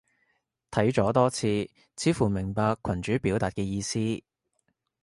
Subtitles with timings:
[0.71, 3.99] 睇咗多次，似乎明白群主表達嘅意思